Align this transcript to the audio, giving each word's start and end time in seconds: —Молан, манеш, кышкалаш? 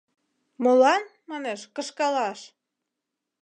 —Молан, 0.63 1.03
манеш, 1.29 1.59
кышкалаш? 1.75 2.39